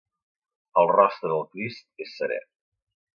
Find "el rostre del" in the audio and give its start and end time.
0.83-1.45